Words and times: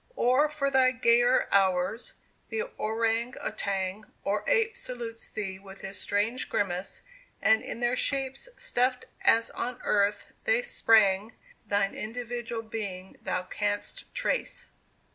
Or 0.15 0.49
for 0.49 0.71
thy 0.71 0.89
gayer 0.89 1.47
hours, 1.53 2.13
the 2.49 2.63
orang 2.79 3.33
outang 3.37 4.05
Or 4.23 4.43
ape 4.47 4.75
salutes 4.75 5.27
thee 5.27 5.59
with 5.59 5.81
his 5.81 5.99
strange 6.01 6.49
grimace, 6.49 7.03
And 7.39 7.61
in 7.61 7.81
their 7.81 7.95
shapes, 7.95 8.49
stuffed 8.57 9.05
as 9.23 9.51
on 9.51 9.79
earth 9.83 10.31
they 10.45 10.63
sprang, 10.63 11.33
Thine 11.67 11.93
individual 11.93 12.63
being 12.63 13.17
thou 13.21 13.43
canst 13.43 14.11
trace! 14.15 14.71